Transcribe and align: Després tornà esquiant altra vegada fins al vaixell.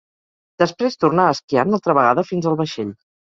Després 0.63 0.97
tornà 1.03 1.27
esquiant 1.35 1.77
altra 1.79 1.97
vegada 1.99 2.25
fins 2.33 2.47
al 2.53 2.59
vaixell. 2.65 2.91